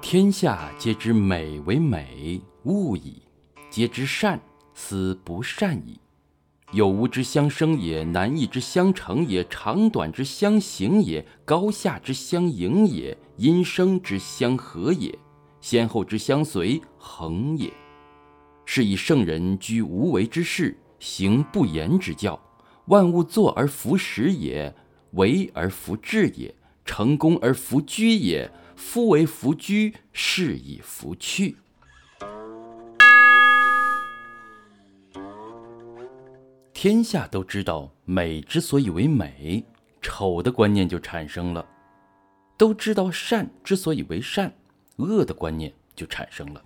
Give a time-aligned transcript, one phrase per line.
[0.00, 3.22] 天下皆知美为美，物矣；
[3.68, 4.40] 皆知善，
[4.72, 5.98] 斯不善矣。
[6.72, 15.16] 有无之相生也，难易之相成也，长短之相形也，高下之相迎也，阴生之相合也，
[15.60, 17.72] 先后之相随，恒也。
[18.64, 22.40] 是以圣人居无为之事，行不言之教。
[22.86, 24.72] 万物作而弗始也，
[25.12, 26.54] 为而弗治也，
[26.86, 28.50] 成功而弗居也。
[28.76, 31.56] 夫为弗居，是以弗去。
[36.74, 39.64] 天下都知道，美之所以为美，
[40.02, 41.64] 丑的观念就产生了；
[42.58, 44.52] 都知道善之所以为善，
[44.96, 46.62] 恶的观念就产生了。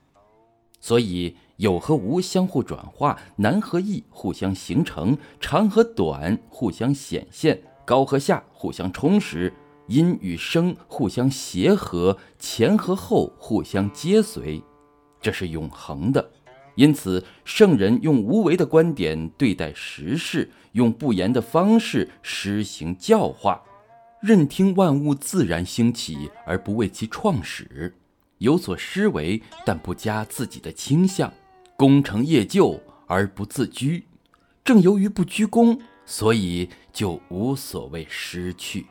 [0.80, 9.52] 所以有和无相互转化，难和易互相形成，长和短互相显现，高和下互相充实。
[9.90, 14.62] 阴与生互相协和，前和后互相接随，
[15.20, 16.30] 这是永恒的。
[16.76, 23.60] 因此，圣人用无为的观点对待时事，用不言的方式施行教化，
[24.22, 27.92] 任听万物自然兴起而不为其创始，
[28.38, 31.32] 有所施为但不加自己的倾向，
[31.76, 34.04] 功成业就而不自居。
[34.62, 38.86] 正由于不居功，所以就无所谓失去。